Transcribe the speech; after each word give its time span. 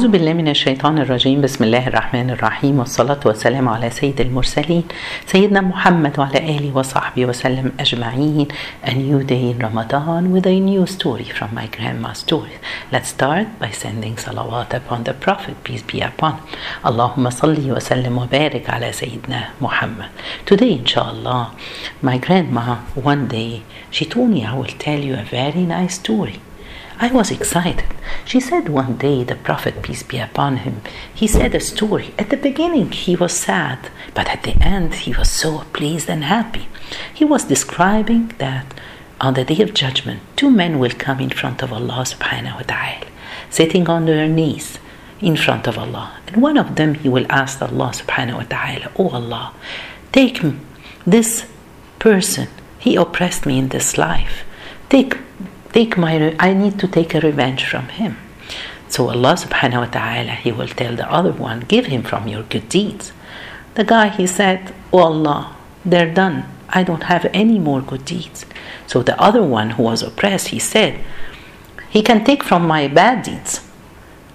أعوذ 0.00 0.10
بالله 0.10 0.32
من 0.32 0.48
الشيطان 0.48 0.98
الرجيم 0.98 1.40
بسم 1.40 1.64
الله 1.64 1.88
الرحمن 1.88 2.30
الرحيم 2.30 2.78
والصلاة 2.78 3.20
والسلام 3.26 3.68
على 3.68 3.90
سيد 3.90 4.20
المرسلين 4.20 4.84
سيدنا 5.26 5.60
محمد 5.60 6.18
وعلى 6.18 6.38
آله 6.38 6.70
وصحبه 6.76 7.26
وسلم 7.26 7.72
أجمعين 7.80 8.48
A 8.84 8.94
new 8.94 9.24
day 9.24 9.50
in 9.50 9.58
Ramadan 9.58 10.30
with 10.30 10.46
a 10.46 10.60
new 10.60 10.86
story 10.86 11.24
from 11.24 11.50
my 11.52 11.66
grandma's 11.66 12.18
stories 12.18 12.60
Let's 12.92 13.08
start 13.08 13.46
by 13.58 13.70
sending 13.70 14.14
salawat 14.14 14.72
upon 14.72 15.02
the 15.02 15.14
Prophet 15.14 15.56
peace 15.64 15.82
be 15.82 16.00
upon 16.00 16.32
him 16.32 16.46
اللهم 16.86 17.30
صل 17.30 17.70
وسلم 17.70 18.18
وبارك 18.18 18.70
على 18.70 18.92
سيدنا 18.92 19.50
محمد 19.60 20.10
Today 20.46 20.78
inshallah 20.78 21.50
my 22.02 22.18
grandma 22.18 22.76
one 22.94 23.26
day 23.26 23.62
she 23.90 24.04
told 24.04 24.30
me 24.30 24.46
I 24.46 24.54
will 24.54 24.76
tell 24.78 25.00
you 25.00 25.14
a 25.14 25.24
very 25.24 25.66
nice 25.66 25.94
story 25.94 26.38
I 27.00 27.12
was 27.12 27.30
excited. 27.30 27.84
She 28.24 28.40
said 28.40 28.68
one 28.68 28.96
day, 28.96 29.22
the 29.22 29.36
Prophet, 29.36 29.82
peace 29.82 30.02
be 30.02 30.18
upon 30.18 30.58
him, 30.58 30.82
he 31.14 31.28
said 31.28 31.54
a 31.54 31.60
story. 31.60 32.12
At 32.18 32.30
the 32.30 32.36
beginning, 32.36 32.90
he 32.90 33.14
was 33.14 33.32
sad, 33.32 33.90
but 34.14 34.28
at 34.28 34.42
the 34.42 34.56
end, 34.60 34.94
he 34.94 35.12
was 35.12 35.30
so 35.30 35.64
pleased 35.72 36.10
and 36.10 36.24
happy. 36.24 36.68
He 37.14 37.24
was 37.24 37.44
describing 37.44 38.32
that 38.38 38.74
on 39.20 39.34
the 39.34 39.44
day 39.44 39.62
of 39.62 39.74
judgment, 39.74 40.20
two 40.34 40.50
men 40.50 40.80
will 40.80 40.90
come 40.90 41.20
in 41.20 41.30
front 41.30 41.62
of 41.62 41.72
Allah 41.72 42.04
subhanahu 42.04 42.56
wa 42.56 42.62
ta'ala, 42.62 43.06
sitting 43.48 43.88
on 43.88 44.06
their 44.06 44.26
knees 44.26 44.78
in 45.20 45.36
front 45.36 45.68
of 45.68 45.78
Allah. 45.78 46.18
And 46.26 46.42
one 46.42 46.56
of 46.56 46.74
them, 46.74 46.94
he 46.94 47.08
will 47.08 47.26
ask 47.30 47.62
Allah 47.62 47.92
subhanahu 47.94 48.38
wa 48.38 48.42
ta'ala, 48.44 48.90
Oh 48.98 49.10
Allah, 49.10 49.54
take 50.12 50.40
this 51.06 51.46
person, 51.98 52.48
he 52.78 52.96
oppressed 52.96 53.46
me 53.46 53.58
in 53.58 53.68
this 53.68 53.98
life. 53.98 54.44
Take 54.88 55.16
take 55.72 55.96
my 55.96 56.34
I 56.38 56.54
need 56.54 56.78
to 56.80 56.88
take 56.88 57.14
a 57.14 57.20
revenge 57.20 57.64
from 57.64 57.88
him. 57.88 58.16
So 58.88 59.10
Allah 59.10 59.34
subhanahu 59.34 59.80
wa 59.80 59.86
ta'ala 59.86 60.32
he 60.32 60.50
will 60.52 60.68
tell 60.68 60.96
the 60.96 61.10
other 61.10 61.32
one, 61.32 61.60
give 61.60 61.86
him 61.86 62.02
from 62.02 62.26
your 62.26 62.42
good 62.42 62.68
deeds. 62.68 63.12
The 63.74 63.84
guy 63.84 64.08
he 64.08 64.26
said, 64.26 64.74
Oh 64.92 65.00
Allah, 65.00 65.56
they're 65.84 66.12
done. 66.12 66.44
I 66.70 66.82
don't 66.82 67.04
have 67.04 67.26
any 67.32 67.58
more 67.58 67.80
good 67.80 68.04
deeds. 68.04 68.44
So 68.86 69.02
the 69.02 69.20
other 69.20 69.42
one 69.42 69.70
who 69.70 69.82
was 69.82 70.02
oppressed, 70.02 70.48
he 70.48 70.58
said, 70.58 70.98
He 71.88 72.02
can 72.02 72.24
take 72.24 72.42
from 72.42 72.66
my 72.66 72.88
bad 72.88 73.22
deeds. 73.24 73.60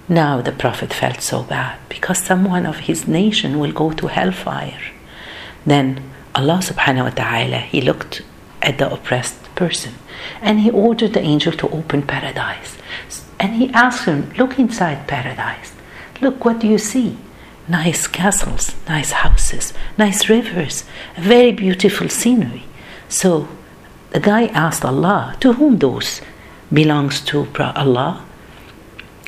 Now 0.08 0.42
the 0.42 0.52
Prophet 0.52 0.92
felt 0.92 1.20
so 1.22 1.42
bad 1.42 1.78
because 1.88 2.18
someone 2.18 2.66
of 2.66 2.80
his 2.80 3.08
nation 3.08 3.58
will 3.58 3.72
go 3.72 3.92
to 3.92 4.06
hellfire. 4.08 4.80
Then 5.64 6.10
Allah 6.34 6.60
subhanahu 6.62 7.04
wa 7.04 7.10
ta'ala 7.10 7.58
he 7.58 7.80
looked 7.80 8.22
at 8.64 8.78
the 8.78 8.92
oppressed 8.92 9.54
person. 9.54 9.94
And 10.40 10.60
he 10.60 10.70
ordered 10.70 11.12
the 11.12 11.20
angel 11.20 11.52
to 11.52 11.68
open 11.68 12.02
paradise. 12.02 12.78
And 13.38 13.56
he 13.56 13.70
asked 13.70 14.06
him 14.06 14.30
look 14.38 14.58
inside 14.58 15.06
paradise. 15.06 15.72
Look 16.20 16.44
what 16.44 16.60
do 16.60 16.66
you 16.66 16.78
see? 16.78 17.18
Nice 17.68 18.06
castles 18.06 18.74
nice 18.86 19.12
houses 19.12 19.72
nice 19.96 20.28
rivers 20.28 20.84
very 21.16 21.52
beautiful 21.52 22.08
scenery. 22.08 22.64
So 23.08 23.48
the 24.10 24.20
guy 24.20 24.46
asked 24.46 24.84
allah 24.84 25.36
to 25.40 25.54
whom 25.54 25.78
those 25.78 26.20
belongs 26.72 27.20
to 27.22 27.46
allah? 27.58 28.24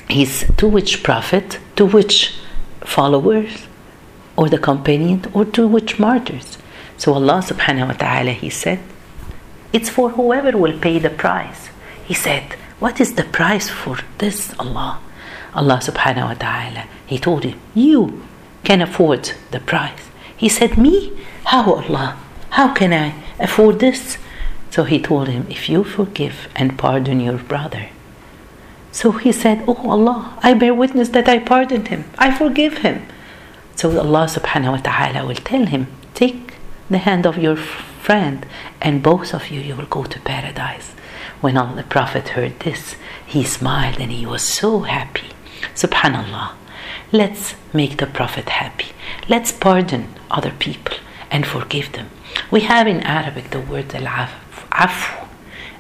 He's 0.09 0.45
to 0.59 0.69
which 0.69 1.03
prophet? 1.03 1.59
To 1.77 1.87
which 1.87 2.39
followers? 2.81 3.67
Or 4.37 4.49
the 4.49 4.59
companion? 4.59 5.25
Or 5.33 5.45
to 5.47 5.67
which 5.67 5.99
martyrs? 5.99 6.59
So 6.99 7.15
allah 7.15 7.43
subhanahu 7.43 7.89
wa 7.89 7.95
ta'ala 7.95 8.33
he 8.33 8.51
said 8.51 8.81
it's 9.73 9.89
for 9.91 10.11
whoever 10.11 10.57
will 10.57 10.79
pay 10.79 10.99
the 10.99 11.11
price. 11.11 11.71
He 12.05 12.15
said, 12.15 12.55
What 12.79 13.01
is 13.01 13.15
the 13.15 13.25
price 13.25 13.69
for 13.69 13.99
this, 14.19 14.55
Allah? 14.59 15.01
Allah 15.55 15.79
subhanahu 15.83 16.29
wa 16.29 16.35
ta'ala, 16.35 16.85
He 17.07 17.19
told 17.19 17.45
him, 17.45 17.59
You 17.75 18.23
can 18.65 18.81
afford 18.83 19.33
the 19.51 19.61
price. 19.61 20.11
He 20.37 20.49
said, 20.49 20.77
Me? 20.77 21.13
How, 21.45 21.75
Allah? 21.75 22.17
How 22.51 22.73
can 22.73 22.93
I 22.93 23.15
afford 23.39 23.81
this? 23.81 24.19
So 24.71 24.85
he 24.85 25.01
told 25.01 25.29
him, 25.29 25.47
If 25.49 25.69
you 25.69 25.85
forgive 25.85 26.49
and 26.55 26.79
pardon 26.79 27.21
your 27.21 27.39
brother. 27.39 27.89
So 28.93 29.13
he 29.13 29.33
said, 29.33 29.65
Oh 29.67 29.91
Allah, 29.91 30.39
I 30.43 30.55
bear 30.55 30.75
witness 30.75 31.11
that 31.11 31.29
I 31.29 31.39
pardoned 31.39 31.89
him. 31.89 32.05
I 32.19 32.37
forgive 32.37 32.79
him. 32.79 33.07
So 33.75 33.91
Allah 33.99 34.27
subhanahu 34.27 34.73
wa 34.73 34.79
ta'ala 34.79 35.27
will 35.27 35.35
tell 35.37 35.67
him, 35.67 35.87
Take 36.15 36.55
the 36.89 36.99
hand 36.99 37.27
of 37.27 37.39
your 37.39 37.57
friend, 38.07 38.47
and 38.81 39.03
both 39.03 39.35
of 39.35 39.51
you, 39.51 39.61
you 39.61 39.75
will 39.75 39.91
go 39.99 40.05
to 40.05 40.21
paradise. 40.21 40.91
When 41.41 41.57
all 41.57 41.75
the 41.75 41.83
Prophet 41.97 42.29
heard 42.37 42.61
this, 42.61 42.95
he 43.27 43.43
smiled 43.43 43.99
and 43.99 44.13
he 44.13 44.25
was 44.25 44.43
so 44.43 44.71
happy. 44.97 45.31
Subhanallah. 45.75 46.53
Let's 47.11 47.57
make 47.73 47.97
the 47.97 48.07
Prophet 48.07 48.49
happy. 48.49 48.91
Let's 49.29 49.51
pardon 49.51 50.05
other 50.31 50.53
people 50.67 50.97
and 51.33 51.45
forgive 51.45 51.91
them. 51.93 52.09
We 52.49 52.61
have 52.61 52.87
in 52.87 53.01
Arabic 53.01 53.51
the 53.51 53.61
word 53.61 53.93
al-afu 53.93 55.27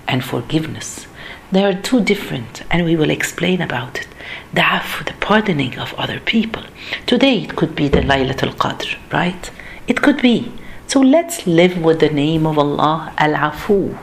and 0.09 0.25
forgiveness. 0.25 1.07
They 1.53 1.63
are 1.65 1.81
two 1.89 2.01
different, 2.01 2.65
and 2.73 2.85
we 2.85 2.97
will 2.97 3.11
explain 3.11 3.63
about 3.63 4.01
it. 4.01 4.09
The 4.53 4.63
afu, 4.63 5.05
the 5.07 5.15
pardoning 5.29 5.79
of 5.79 5.95
other 5.95 6.19
people. 6.19 6.65
Today 7.07 7.37
it 7.45 7.55
could 7.55 7.77
be 7.77 7.87
the 7.87 8.01
Laylatul 8.01 8.57
Qadr, 8.57 8.97
right? 9.13 9.51
It 9.87 10.03
could 10.03 10.21
be. 10.21 10.53
So 10.89 11.01
let's 11.01 11.47
live 11.49 11.83
with 11.83 11.99
the 11.99 12.11
name 12.11 12.47
of 12.47 12.59
Allah 12.59 13.13
Al 13.19 13.35
Afu. 13.51 13.99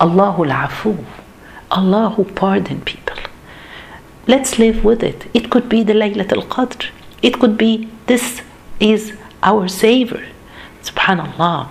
Allahul 0.00 0.50
Afu. 0.52 1.04
Allah 1.70 2.10
who 2.10 2.24
pardon 2.24 2.80
people. 2.80 3.16
Let's 4.26 4.58
live 4.58 4.84
with 4.84 5.04
it. 5.04 5.26
It 5.32 5.50
could 5.50 5.68
be 5.68 5.84
the 5.84 5.92
Laylatul 5.92 6.48
Qadr. 6.48 6.88
It 7.22 7.38
could 7.38 7.56
be 7.56 7.88
this 8.06 8.42
is 8.80 9.12
our 9.42 9.68
Savior. 9.68 10.26
Subhanallah. 10.82 11.70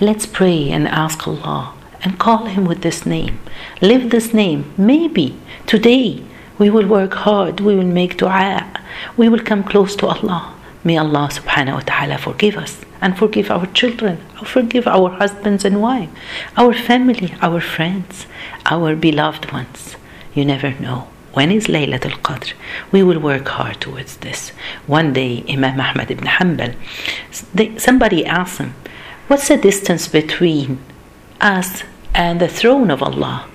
Let's 0.00 0.24
pray 0.24 0.70
and 0.70 0.88
ask 0.88 1.28
Allah 1.28 1.74
and 2.02 2.18
call 2.18 2.46
Him 2.46 2.64
with 2.64 2.80
this 2.80 3.04
name. 3.04 3.38
Live 3.82 4.10
this 4.10 4.32
name. 4.32 4.72
Maybe 4.78 5.38
today 5.66 6.22
we 6.58 6.70
will 6.70 6.86
work 6.86 7.12
hard. 7.12 7.60
We 7.60 7.74
will 7.74 7.92
make 8.00 8.16
dua. 8.16 8.80
We 9.16 9.28
will 9.28 9.40
come 9.40 9.62
close 9.62 9.94
to 9.96 10.06
Allah. 10.06 10.53
May 10.84 10.98
Allah 10.98 11.28
subhanahu 11.32 11.74
wa 11.74 11.80
ta'ala 11.80 12.18
forgive 12.18 12.56
us 12.58 12.80
and 13.00 13.16
forgive 13.16 13.50
our 13.50 13.66
children, 13.66 14.18
forgive 14.44 14.86
our 14.86 15.08
husbands 15.10 15.64
and 15.64 15.80
wives, 15.80 16.12
our 16.56 16.74
family, 16.74 17.34
our 17.40 17.60
friends, 17.60 18.26
our 18.66 18.94
beloved 18.94 19.50
ones. 19.50 19.96
You 20.34 20.44
never 20.44 20.72
know. 20.78 21.08
When 21.32 21.50
is 21.50 21.66
Laylatul 21.66 22.20
Qadr? 22.22 22.52
We 22.92 23.02
will 23.02 23.18
work 23.18 23.48
hard 23.48 23.80
towards 23.80 24.18
this. 24.18 24.50
One 24.86 25.12
day, 25.12 25.42
Imam 25.48 25.80
Ahmad 25.80 26.10
ibn 26.10 26.26
Hanbal, 26.26 26.76
somebody 27.80 28.24
asked 28.24 28.58
him, 28.58 28.74
What's 29.26 29.48
the 29.48 29.56
distance 29.56 30.06
between 30.06 30.78
us 31.40 31.82
and 32.14 32.40
the 32.40 32.48
throne 32.48 32.90
of 32.90 33.02
Allah? 33.02 33.48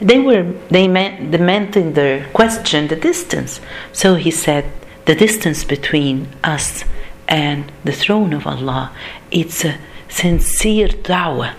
They 0.00 0.18
were 0.18 0.52
they 0.68 0.86
meant 0.86 1.32
they 1.32 1.38
meant 1.38 1.76
in 1.76 1.94
their 1.94 2.28
question 2.32 2.88
the 2.88 2.96
distance. 2.96 3.60
So 3.92 4.16
he 4.16 4.30
said, 4.30 4.70
the 5.06 5.14
distance 5.14 5.64
between 5.64 6.28
us 6.42 6.84
and 7.28 7.70
the 7.84 7.92
throne 7.92 8.32
of 8.32 8.46
Allah. 8.46 8.92
It's 9.30 9.64
a 9.64 9.78
sincere 10.08 10.88
da'wah, 10.88 11.54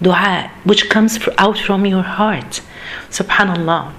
dua, 0.00 0.50
which 0.64 0.88
comes 0.88 1.18
out 1.38 1.58
from 1.58 1.86
your 1.86 2.02
heart. 2.02 2.62
Subhanallah, 3.10 3.92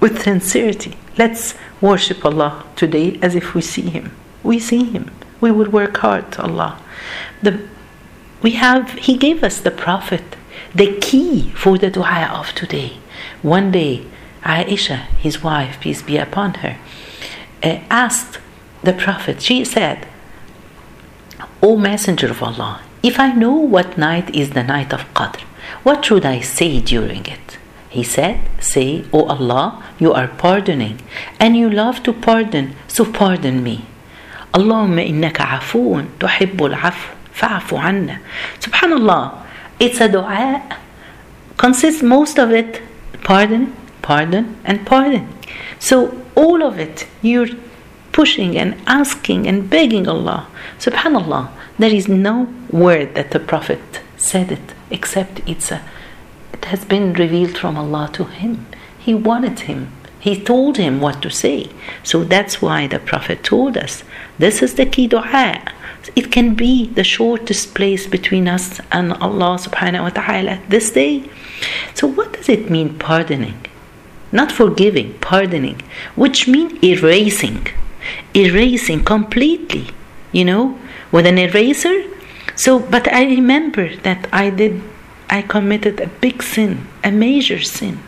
with 0.00 0.22
sincerity. 0.22 0.96
Let's 1.18 1.54
worship 1.80 2.24
Allah 2.24 2.64
today 2.76 3.18
as 3.22 3.34
if 3.34 3.54
we 3.54 3.62
see 3.62 3.88
Him. 3.90 4.14
We 4.42 4.58
see 4.58 4.84
Him. 4.84 5.10
We 5.40 5.50
would 5.50 5.72
work 5.72 5.96
hard 5.98 6.32
to 6.32 6.42
Allah. 6.42 6.80
The, 7.42 7.66
we 8.42 8.52
have, 8.52 8.92
He 8.92 9.16
gave 9.16 9.42
us 9.44 9.60
the 9.60 9.70
Prophet, 9.70 10.36
the 10.74 10.98
key 11.00 11.50
for 11.50 11.78
the 11.78 11.90
dua 11.90 12.30
of 12.32 12.54
today. 12.54 12.98
One 13.42 13.70
day, 13.70 14.06
Aisha, 14.42 15.06
his 15.18 15.42
wife, 15.42 15.80
peace 15.80 16.02
be 16.02 16.16
upon 16.16 16.54
her, 16.54 16.78
uh, 17.62 17.80
asked 17.90 18.38
the 18.82 18.92
Prophet, 18.92 19.40
she 19.40 19.64
said, 19.64 20.06
O 21.62 21.76
Messenger 21.76 22.30
of 22.30 22.42
Allah, 22.42 22.82
if 23.02 23.20
I 23.20 23.32
know 23.32 23.52
what 23.52 23.96
night 23.96 24.34
is 24.34 24.50
the 24.50 24.64
night 24.64 24.92
of 24.92 25.12
Qadr, 25.14 25.40
what 25.82 26.04
should 26.04 26.26
I 26.26 26.40
say 26.40 26.80
during 26.80 27.24
it? 27.26 27.58
He 27.88 28.02
said, 28.02 28.40
Say, 28.58 29.04
O 29.12 29.24
Allah, 29.26 29.84
you 29.98 30.12
are 30.12 30.28
pardoning, 30.28 31.00
and 31.38 31.56
you 31.56 31.68
love 31.68 32.02
to 32.04 32.12
pardon, 32.12 32.74
so 32.88 33.04
pardon 33.04 33.62
me. 33.62 33.84
Allahumma 34.54 35.06
innaka 35.08 35.58
afoon, 35.58 36.08
tuhibbul 36.18 36.74
afu, 36.74 37.14
fa'afu 37.32 37.78
anna. 37.78 38.20
Subhanallah, 38.58 39.46
it's 39.78 40.00
a 40.00 40.08
dua, 40.08 40.62
consists 41.56 42.02
most 42.02 42.38
of 42.38 42.50
it 42.50 42.82
pardon, 43.22 43.74
pardon, 44.00 44.56
and 44.64 44.86
pardon. 44.86 45.28
So 45.78 46.21
all 46.34 46.62
of 46.62 46.78
it, 46.78 47.06
you're 47.20 47.48
pushing 48.12 48.56
and 48.56 48.80
asking 48.86 49.46
and 49.46 49.68
begging 49.68 50.06
Allah. 50.06 50.46
Subhanallah, 50.78 51.50
there 51.78 51.94
is 51.94 52.08
no 52.08 52.52
word 52.70 53.14
that 53.14 53.30
the 53.30 53.40
Prophet 53.40 54.00
said 54.16 54.52
it 54.52 54.74
except 54.90 55.40
it's 55.46 55.72
a, 55.72 55.82
it 56.52 56.64
has 56.66 56.84
been 56.84 57.12
revealed 57.14 57.56
from 57.56 57.76
Allah 57.76 58.10
to 58.12 58.24
him. 58.24 58.66
He 58.98 59.14
wanted 59.14 59.60
him. 59.60 59.92
He 60.20 60.40
told 60.40 60.76
him 60.76 61.00
what 61.00 61.20
to 61.22 61.30
say. 61.30 61.70
So 62.04 62.22
that's 62.22 62.62
why 62.62 62.86
the 62.86 63.00
Prophet 63.00 63.42
told 63.42 63.76
us 63.76 64.04
this 64.38 64.62
is 64.62 64.74
the 64.74 64.86
key 64.86 65.08
dua. 65.08 65.62
It 66.14 66.30
can 66.30 66.54
be 66.54 66.86
the 66.86 67.04
shortest 67.04 67.74
place 67.74 68.06
between 68.06 68.46
us 68.48 68.80
and 68.90 69.12
Allah 69.14 69.58
subhanahu 69.58 70.02
wa 70.02 70.08
ta'ala 70.10 70.60
this 70.68 70.90
day. 70.90 71.28
So, 71.94 72.06
what 72.08 72.32
does 72.32 72.48
it 72.48 72.70
mean, 72.70 72.98
pardoning? 72.98 73.66
Not 74.32 74.50
forgiving, 74.50 75.18
pardoning, 75.20 75.82
which 76.16 76.48
means 76.48 76.82
erasing, 76.82 77.66
erasing 78.34 79.04
completely, 79.04 79.88
you 80.32 80.44
know, 80.44 80.78
with 81.12 81.26
an 81.26 81.38
eraser. 81.38 82.04
So, 82.56 82.78
but 82.78 83.12
I 83.12 83.24
remember 83.24 83.94
that 83.96 84.26
I 84.32 84.48
did, 84.48 84.82
I 85.28 85.42
committed 85.42 86.00
a 86.00 86.06
big 86.06 86.42
sin, 86.42 86.86
a 87.04 87.10
major 87.10 87.60
sin. 87.60 88.00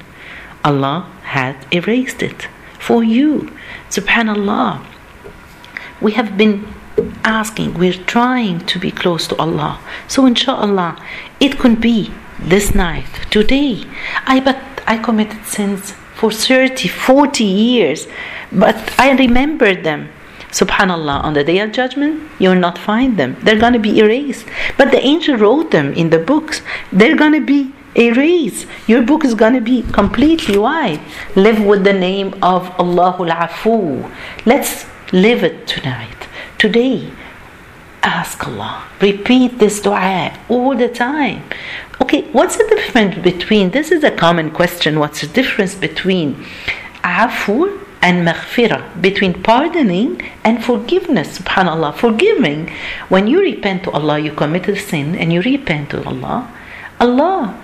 Allah 0.64 1.10
had 1.24 1.56
erased 1.70 2.22
it 2.22 2.48
for 2.78 3.04
you. 3.04 3.52
Subhanallah. 3.90 4.82
We 6.00 6.12
have 6.12 6.36
been 6.38 6.66
asking, 7.22 7.74
we're 7.74 7.92
trying 7.92 8.60
to 8.66 8.78
be 8.78 8.90
close 8.90 9.26
to 9.28 9.36
Allah. 9.36 9.78
So 10.08 10.26
inshallah, 10.26 11.02
it 11.38 11.58
could 11.58 11.80
be 11.80 12.12
this 12.38 12.74
night, 12.74 13.08
today. 13.30 13.84
I 14.26 14.40
but 14.40 14.60
I 14.86 14.98
committed 14.98 15.44
sins 15.44 15.94
for 16.14 16.30
30, 16.30 16.88
40 16.88 17.44
years, 17.44 18.06
but 18.52 18.76
I 18.98 19.12
remember 19.12 19.74
them. 19.74 20.08
Subhanallah, 20.50 21.24
on 21.24 21.34
the 21.34 21.42
day 21.42 21.58
of 21.58 21.72
judgment, 21.72 22.30
you'll 22.38 22.54
not 22.54 22.78
find 22.78 23.16
them. 23.16 23.36
They're 23.42 23.58
going 23.58 23.72
to 23.72 23.80
be 23.80 23.98
erased. 23.98 24.46
But 24.78 24.92
the 24.92 25.00
angel 25.00 25.36
wrote 25.36 25.72
them 25.72 25.92
in 25.94 26.10
the 26.10 26.18
books. 26.20 26.62
They're 26.92 27.16
going 27.16 27.32
to 27.32 27.40
be 27.40 27.72
erased. 27.96 28.68
Your 28.86 29.02
book 29.02 29.24
is 29.24 29.34
going 29.34 29.54
to 29.54 29.60
be 29.60 29.82
completely 29.82 30.56
white. 30.56 31.00
Live 31.34 31.64
with 31.64 31.82
the 31.82 31.92
name 31.92 32.34
of 32.40 32.68
Allahul 32.76 33.30
Afu. 33.30 34.08
Let's 34.46 34.86
live 35.12 35.42
it 35.42 35.66
tonight 35.66 36.28
today. 36.56 37.10
Ask 38.04 38.46
Allah. 38.46 38.84
Repeat 39.00 39.58
this 39.58 39.80
dua 39.80 40.38
all 40.48 40.76
the 40.76 40.88
time. 40.88 41.42
Okay, 42.00 42.22
what's 42.32 42.56
the 42.56 42.64
difference 42.64 43.16
between 43.22 43.70
this 43.70 43.90
is 43.90 44.02
a 44.04 44.10
common 44.10 44.50
question. 44.50 44.98
What's 44.98 45.20
the 45.20 45.28
difference 45.28 45.74
between 45.74 46.44
afu 47.02 47.80
and 48.02 48.26
maghfirah, 48.26 49.00
between 49.00 49.42
pardoning 49.42 50.20
and 50.44 50.64
forgiveness? 50.64 51.38
Subhanallah. 51.38 51.94
Forgiving, 51.94 52.70
when 53.08 53.26
you 53.26 53.40
repent 53.40 53.84
to 53.84 53.90
Allah, 53.92 54.18
you 54.18 54.32
committed 54.32 54.76
a 54.76 54.80
sin 54.80 55.14
and 55.14 55.32
you 55.32 55.40
repent 55.42 55.90
to 55.90 56.04
Allah, 56.04 56.52
Allah 57.00 57.60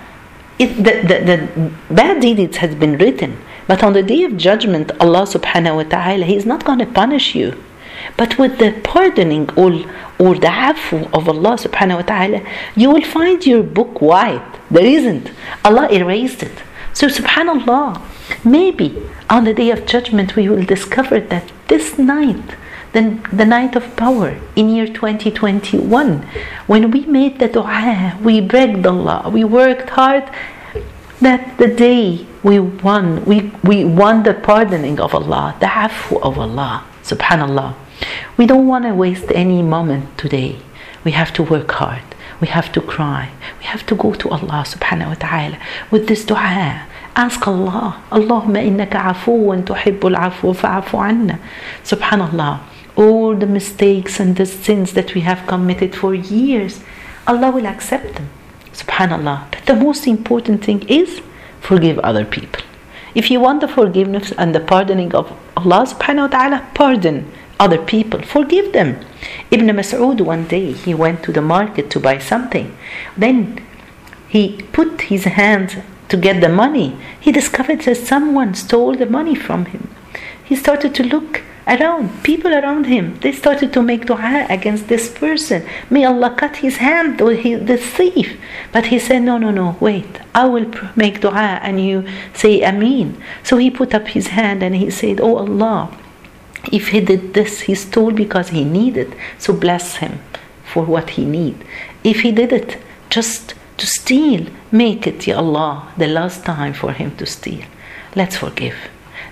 it, 0.60 0.76
the, 0.76 0.94
the, 1.08 1.16
the 1.24 1.94
bad 1.94 2.20
deeds 2.20 2.58
has 2.58 2.74
been 2.74 2.98
written. 2.98 3.38
But 3.66 3.82
on 3.82 3.94
the 3.94 4.02
day 4.02 4.24
of 4.24 4.36
judgment, 4.36 4.90
Allah 5.00 5.22
subhanahu 5.22 5.76
wa 5.76 5.82
ta'ala, 5.84 6.26
He 6.26 6.36
is 6.36 6.44
not 6.44 6.64
going 6.64 6.80
to 6.80 6.86
punish 6.86 7.34
you. 7.34 7.56
But 8.16 8.38
with 8.38 8.58
the 8.58 8.78
pardoning 8.84 9.48
or, 9.56 9.72
or 10.20 10.34
the 10.34 10.52
afu 10.68 11.10
of 11.14 11.28
Allah 11.28 11.56
subhanahu 11.56 11.96
wa 11.96 12.02
ta'ala, 12.02 12.40
you 12.76 12.90
will 12.90 13.06
find 13.18 13.44
your 13.46 13.62
book 13.62 14.02
white. 14.02 14.52
There 14.70 14.84
isn't. 14.84 15.32
Allah 15.64 15.88
erased 15.90 16.42
it. 16.42 16.56
So 16.92 17.06
subhanallah, 17.06 18.02
maybe 18.44 19.02
on 19.30 19.44
the 19.44 19.54
day 19.54 19.70
of 19.70 19.86
judgment 19.86 20.36
we 20.36 20.48
will 20.48 20.64
discover 20.64 21.20
that 21.20 21.50
this 21.68 21.98
night, 21.98 22.54
the, 22.92 23.18
the 23.32 23.46
night 23.46 23.76
of 23.76 23.96
power 23.96 24.38
in 24.56 24.68
year 24.68 24.86
2021, 24.86 26.28
when 26.66 26.90
we 26.90 27.06
made 27.06 27.38
the 27.38 27.48
dua, 27.48 28.18
we 28.22 28.42
begged 28.42 28.86
Allah, 28.86 29.30
we 29.32 29.44
worked 29.44 29.88
hard, 29.90 30.24
that 31.20 31.56
the 31.56 31.68
day 31.68 32.26
we 32.42 32.58
won, 32.58 33.24
we, 33.24 33.52
we 33.64 33.84
won 33.84 34.22
the 34.24 34.34
pardoning 34.34 35.00
of 35.00 35.14
Allah, 35.14 35.56
the 35.60 35.66
afu 35.66 36.20
of 36.20 36.38
Allah, 36.38 36.84
subhanallah. 37.04 37.74
We 38.36 38.46
don't 38.46 38.66
want 38.66 38.84
to 38.84 38.94
waste 38.94 39.30
any 39.34 39.62
moment 39.62 40.16
today. 40.18 40.58
We 41.04 41.12
have 41.12 41.32
to 41.34 41.42
work 41.42 41.70
hard. 41.72 42.02
We 42.40 42.48
have 42.48 42.72
to 42.72 42.80
cry. 42.80 43.30
We 43.58 43.64
have 43.66 43.84
to 43.86 43.94
go 43.94 44.14
to 44.14 44.28
Allah 44.30 44.64
subhanahu 44.66 45.08
wa 45.08 45.14
ta'ala 45.14 45.58
with 45.90 46.08
this 46.08 46.24
dua. 46.24 46.86
Ask 47.16 47.46
Allah, 47.46 48.02
Allahumma 48.10 48.64
innaka 48.64 49.12
afuwan 49.12 49.64
tuhibbul 49.64 50.16
afwa 50.16 50.54
fa'afu 50.56 50.98
anna. 50.98 51.38
Subhanallah. 51.84 52.60
All 52.96 53.34
the 53.34 53.46
mistakes 53.46 54.20
and 54.20 54.36
the 54.36 54.46
sins 54.46 54.94
that 54.94 55.14
we 55.14 55.20
have 55.22 55.46
committed 55.46 55.94
for 55.94 56.14
years, 56.14 56.82
Allah 57.26 57.50
will 57.50 57.66
accept 57.66 58.14
them. 58.14 58.28
Subhanallah. 58.72 59.50
But 59.50 59.66
the 59.66 59.74
most 59.76 60.06
important 60.06 60.64
thing 60.64 60.88
is 60.88 61.20
forgive 61.60 61.98
other 61.98 62.24
people. 62.24 62.62
If 63.14 63.30
you 63.30 63.40
want 63.40 63.60
the 63.60 63.68
forgiveness 63.68 64.32
and 64.38 64.54
the 64.54 64.60
pardoning 64.60 65.14
of 65.14 65.32
Allah 65.56 65.84
subhanahu 65.86 66.30
wa 66.30 66.38
ta'ala, 66.38 66.66
pardon 66.74 67.30
other 67.60 67.78
people. 67.78 68.22
Forgive 68.22 68.72
them. 68.72 68.98
Ibn 69.50 69.66
Mas'ud 69.76 70.20
one 70.22 70.48
day 70.48 70.72
he 70.72 70.94
went 70.94 71.22
to 71.24 71.32
the 71.32 71.42
market 71.42 71.90
to 71.90 72.00
buy 72.00 72.18
something. 72.18 72.76
Then 73.16 73.64
he 74.28 74.62
put 74.72 75.02
his 75.12 75.24
hand 75.24 75.82
to 76.08 76.16
get 76.16 76.40
the 76.40 76.48
money. 76.48 76.96
He 77.20 77.30
discovered 77.30 77.82
that 77.82 77.96
someone 77.96 78.54
stole 78.54 78.94
the 78.96 79.06
money 79.06 79.34
from 79.34 79.66
him. 79.66 79.94
He 80.42 80.56
started 80.56 80.94
to 80.96 81.04
look 81.04 81.42
around, 81.68 82.22
people 82.24 82.52
around 82.52 82.86
him. 82.86 83.18
They 83.20 83.32
started 83.32 83.72
to 83.74 83.82
make 83.82 84.06
dua 84.06 84.46
against 84.48 84.88
this 84.88 85.08
person. 85.08 85.64
May 85.88 86.04
Allah 86.04 86.34
cut 86.36 86.56
his 86.56 86.78
hand 86.78 87.20
or 87.20 87.32
he, 87.32 87.54
the 87.54 87.76
thief. 87.76 88.40
But 88.72 88.86
he 88.86 88.98
said, 88.98 89.20
No, 89.22 89.38
no, 89.38 89.50
no, 89.50 89.76
wait. 89.80 90.18
I 90.34 90.46
will 90.46 90.70
make 90.96 91.20
dua 91.20 91.60
and 91.62 91.84
you 91.84 92.04
say 92.34 92.62
Ameen. 92.62 93.16
So 93.44 93.58
he 93.58 93.70
put 93.70 93.94
up 93.94 94.08
his 94.08 94.28
hand 94.28 94.62
and 94.62 94.74
he 94.74 94.90
said, 94.90 95.20
Oh 95.20 95.36
Allah, 95.36 95.96
if 96.72 96.88
he 96.88 97.00
did 97.00 97.34
this, 97.34 97.62
he 97.62 97.74
stole 97.74 98.12
because 98.12 98.50
he 98.50 98.64
needed. 98.64 99.14
So 99.38 99.52
bless 99.52 99.96
him 99.96 100.20
for 100.64 100.84
what 100.84 101.10
he 101.10 101.24
need. 101.24 101.64
If 102.04 102.20
he 102.20 102.32
did 102.32 102.52
it 102.52 102.78
just 103.08 103.54
to 103.78 103.86
steal, 103.86 104.46
make 104.70 105.06
it, 105.06 105.26
Ya 105.26 105.38
Allah, 105.38 105.92
the 105.96 106.06
last 106.06 106.44
time 106.44 106.74
for 106.74 106.92
him 106.92 107.16
to 107.16 107.26
steal. 107.26 107.64
Let's 108.14 108.36
forgive. 108.36 108.76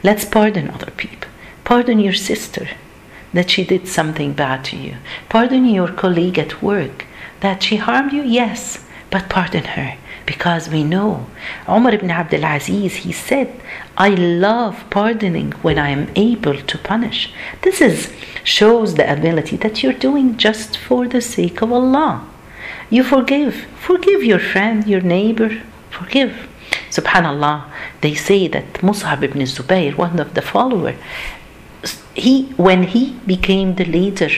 Let's 0.03 0.25
pardon 0.25 0.71
other 0.71 0.91
people. 0.91 1.29
Pardon 1.65 2.01
your 2.01 2.15
sister 2.15 2.69
that 3.33 3.51
she 3.51 3.65
did 3.65 3.87
something 3.87 4.33
bad 4.33 4.65
to 4.67 4.77
you. 4.77 4.97
Pardon 5.29 5.67
your 5.67 5.93
colleague 5.93 6.39
at 6.39 6.63
work 6.63 7.05
that 7.41 7.63
she 7.63 7.77
harmed 7.77 8.13
you. 8.13 8.23
Yes, 8.23 8.85
but 9.11 9.29
pardon 9.29 9.65
her 9.65 9.97
because 10.33 10.69
we 10.69 10.83
know. 10.85 11.27
Umar 11.77 11.95
ibn 11.95 12.11
Abdul 12.11 12.45
Aziz 12.45 12.93
he 13.05 13.13
said 13.13 13.49
I 13.97 14.11
love 14.11 14.75
pardoning 14.91 15.51
when 15.67 15.79
I 15.79 15.89
am 15.97 16.05
able 16.15 16.59
to 16.71 16.77
punish. 16.93 17.21
This 17.63 17.81
is 17.81 18.13
shows 18.45 18.89
the 18.95 19.11
ability 19.17 19.57
that 19.65 19.83
you're 19.83 20.01
doing 20.09 20.37
just 20.37 20.77
for 20.77 21.09
the 21.09 21.23
sake 21.23 21.63
of 21.63 21.73
Allah. 21.73 22.13
You 22.91 23.03
forgive. 23.05 23.55
Forgive 23.89 24.23
your 24.23 24.43
friend 24.53 24.87
your 24.87 25.05
neighbor. 25.17 25.51
Forgive. 25.99 26.33
Subhanallah. 26.91 27.57
They 28.03 28.15
say 28.15 28.41
that 28.49 28.69
Mus'ab 28.87 29.23
ibn 29.29 29.41
Zubayr 29.55 29.97
one 29.97 30.19
of 30.21 30.35
the 30.35 30.43
follower 30.53 30.95
he 32.27 32.35
when 32.67 32.83
he 32.95 33.03
became 33.33 33.69
the 33.77 33.85
leader 33.99 34.31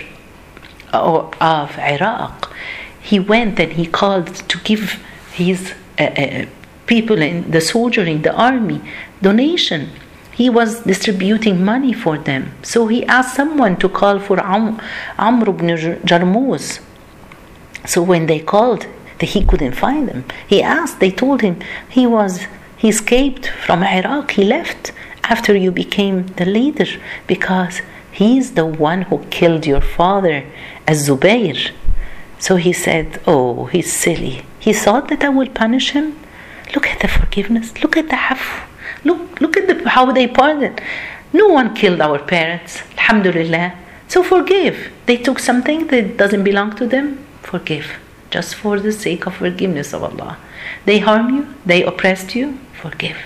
of 0.93 1.71
Iraq 1.97 2.55
he 3.11 3.19
went 3.19 3.59
and 3.59 3.73
he 3.73 3.87
called 3.87 4.29
to 4.51 4.59
give 4.59 4.85
his 5.33 5.75
uh, 6.01 6.23
uh, 6.23 6.47
people 6.87 7.21
in 7.23 7.51
the 7.51 7.61
soldier 7.61 8.05
in 8.05 8.23
the 8.23 8.35
army 8.35 8.81
donation. 9.23 9.91
He 10.33 10.49
was 10.49 10.81
distributing 10.93 11.65
money 11.65 11.93
for 11.93 12.17
them. 12.17 12.43
So 12.63 12.87
he 12.87 13.05
asked 13.05 13.35
someone 13.37 13.77
to 13.83 13.89
call 13.89 14.19
for 14.19 14.39
Am- 14.41 14.81
amr 15.19 15.51
ibn 15.51 15.69
jarmuz 16.11 16.81
so 17.87 18.03
when 18.03 18.27
they 18.27 18.41
called 18.41 18.87
he 19.21 19.45
couldn't 19.45 19.73
find 19.73 20.09
them. 20.09 20.25
He 20.47 20.63
asked 20.63 20.99
they 20.99 21.11
told 21.11 21.43
him 21.43 21.61
he 21.89 22.07
was 22.07 22.47
he 22.77 22.89
escaped 22.89 23.47
from 23.49 23.83
iraq. 23.83 24.31
He 24.31 24.45
left 24.45 24.93
after 25.25 25.55
you 25.55 25.71
became 25.71 26.27
the 26.41 26.47
leader 26.47 26.87
because 27.27 27.83
he's 28.11 28.53
the 28.53 28.65
one 28.65 29.03
who 29.03 29.19
killed 29.31 29.67
your 29.67 29.83
father 29.83 30.45
as 30.87 31.09
zubair 31.09 31.71
so 32.41 32.57
he 32.57 32.73
said 32.73 33.21
oh 33.27 33.67
he's 33.67 33.93
silly 33.93 34.43
he 34.61 34.75
thought 34.75 35.09
that 35.09 35.25
I 35.25 35.31
will 35.31 35.49
punish 35.49 35.93
him. 35.93 36.17
Look 36.75 36.87
at 36.87 37.01
the 37.01 37.09
forgiveness. 37.09 37.83
Look 37.83 37.97
at 37.97 38.09
the 38.11 38.17
afu. 38.17 38.67
Look, 39.05 39.41
look 39.41 39.57
at 39.57 39.67
the, 39.67 39.89
how 39.89 40.13
they 40.13 40.29
pardon. 40.29 40.77
No 41.33 41.49
one 41.49 41.75
killed 41.75 42.03
our 42.03 42.19
parents. 42.19 42.83
Alhamdulillah. 42.99 43.75
So 44.07 44.23
forgive. 44.23 44.93
They 45.07 45.17
took 45.17 45.39
something 45.39 45.87
that 45.87 46.19
doesn't 46.19 46.45
belong 46.45 46.77
to 46.77 46.87
them. 46.87 47.25
Forgive. 47.43 47.87
Just 48.31 48.55
for 48.55 48.79
the 48.79 48.93
sake 48.93 49.27
of 49.27 49.37
forgiveness 49.37 49.95
of 49.95 50.05
Allah. 50.05 50.37
They 50.85 50.99
harm 50.99 51.35
you. 51.35 51.55
They 51.65 51.83
oppressed 51.83 52.35
you. 52.35 52.59
Forgive. 52.75 53.17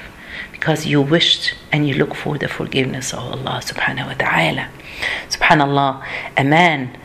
Because 0.53 0.87
you 0.87 1.03
wished 1.03 1.55
and 1.73 1.89
you 1.89 1.95
look 1.95 2.15
for 2.15 2.39
the 2.39 2.49
forgiveness 2.49 3.13
of 3.13 3.19
Allah 3.19 3.61
subhanahu 3.61 4.07
wa 4.07 4.15
ta'ala. 4.15 4.69
Subhanallah. 5.29 6.03
A 6.37 6.45
man 6.45 6.97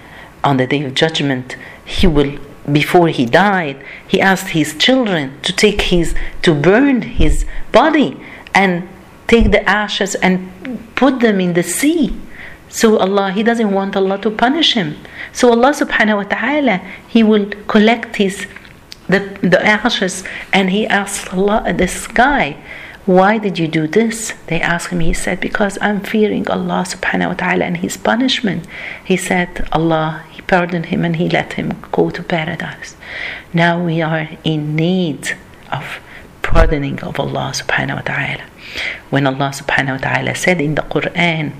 on 0.44 0.58
the 0.58 0.68
day 0.68 0.84
of 0.84 0.94
judgment, 0.94 1.58
he 1.98 2.06
will 2.08 2.32
before 2.72 3.08
he 3.08 3.26
died, 3.26 3.84
he 4.08 4.22
asked 4.22 4.50
his 4.50 4.76
children 4.76 5.24
to 5.42 5.52
take 5.52 5.82
his 5.94 6.14
to 6.44 6.54
burn 6.54 7.02
his 7.02 7.46
body 7.72 8.12
and 8.54 8.88
take 9.26 9.52
the 9.52 9.64
ashes 9.68 10.14
and 10.16 10.52
put 10.96 11.20
them 11.20 11.40
in 11.40 11.54
the 11.54 11.64
sea. 11.64 12.14
So 12.70 13.00
Allah, 13.00 13.32
He 13.32 13.42
doesn't 13.42 13.72
want 13.72 13.96
Allah 13.96 14.20
to 14.20 14.30
punish 14.30 14.74
him. 14.74 14.98
So 15.34 15.50
Allah 15.50 15.72
subhanahu 15.74 16.18
wa 16.22 16.28
ta'ala, 16.36 16.78
He 17.08 17.24
will 17.24 17.50
collect 17.66 18.18
his 18.18 18.46
the, 19.10 19.20
the 19.42 19.60
ashes 19.66 20.24
and 20.54 20.70
he 20.70 20.86
asked 20.86 21.34
Allah 21.34 21.64
uh, 21.66 21.74
the 21.74 21.88
sky, 21.88 22.58
why 23.06 23.40
did 23.40 23.58
you 23.58 23.68
do 23.68 23.88
this? 23.88 24.34
They 24.46 24.62
asked 24.62 24.90
him, 24.92 25.00
he 25.00 25.14
said, 25.14 25.42
because 25.42 25.80
I'm 25.82 26.02
fearing 26.02 26.48
Allah 26.48 26.86
subhanahu 26.86 27.30
wa 27.30 27.34
ta'ala 27.34 27.66
and 27.66 27.78
his 27.78 27.98
punishment. 27.98 28.68
He 29.04 29.18
said, 29.18 29.68
Allah, 29.72 30.24
pardoned 30.50 30.88
him 30.88 31.06
and 31.06 31.16
he 31.16 31.30
let 31.30 31.54
him 31.54 31.80
go 31.92 32.10
to 32.10 32.22
paradise. 32.24 32.98
Now 33.54 33.82
we 33.84 34.02
are 34.02 34.28
in 34.44 34.76
need 34.76 35.38
of 35.72 36.00
pardoning 36.42 37.00
of 37.02 37.20
Allah 37.20 37.54
subhanahu 37.54 37.98
wa 38.02 38.06
ta'ala. 38.12 38.46
When 39.10 39.26
Allah 39.26 39.52
subhanahu 39.54 39.98
wa 39.98 40.04
ta'ala 40.08 40.36
said 40.36 40.60
in 40.60 40.76
the 40.76 40.82
Quran, 40.82 41.54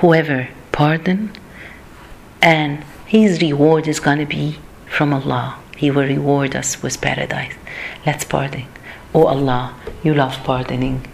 whoever 0.00 0.48
pardon 0.72 1.30
and 2.42 2.82
his 3.06 3.40
reward 3.40 3.86
is 3.86 4.00
going 4.00 4.18
to 4.18 4.26
be 4.26 4.58
from 4.86 5.12
Allah. 5.12 5.58
He 5.76 5.90
will 5.90 6.06
reward 6.06 6.56
us 6.56 6.82
with 6.82 7.00
paradise. 7.00 7.54
Let's 8.06 8.24
pardon. 8.24 8.66
Oh 9.14 9.26
Allah, 9.26 9.74
you 10.02 10.14
love 10.14 10.42
pardoning. 10.44 11.06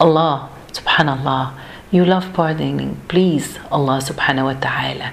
Allah, 0.00 0.50
subhanallah, 0.72 1.54
you 1.90 2.04
love 2.04 2.32
pardoning. 2.32 3.00
Please, 3.08 3.58
Allah 3.70 3.98
subhanahu 4.02 4.44
wa 4.44 4.58
ta'ala. 4.60 5.12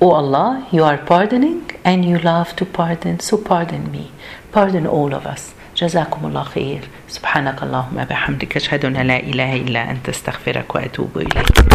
Oh 0.00 0.10
Allah, 0.10 0.66
you 0.72 0.82
are 0.84 0.98
pardoning 0.98 1.70
and 1.84 2.04
you 2.04 2.18
love 2.18 2.56
to 2.56 2.64
pardon, 2.64 3.20
so 3.20 3.36
pardon 3.36 3.90
me. 3.92 4.10
Pardon 4.52 4.86
all 4.86 5.14
of 5.14 5.26
us. 5.26 5.54
جزاكم 5.76 6.26
الله 6.26 6.42
خير 6.42 6.80
سبحانك 7.08 7.62
اللهم 7.62 8.04
بحمدك 8.10 8.56
أشهد 8.56 8.84
أن 8.84 8.96
لا 8.96 9.20
إله 9.20 9.56
إلا 9.56 9.90
أنت 9.90 10.08
استغفرك 10.08 10.74
وأتوب 10.74 11.18
إليك 11.18 11.72